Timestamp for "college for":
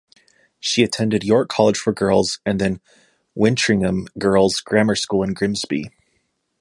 1.49-1.93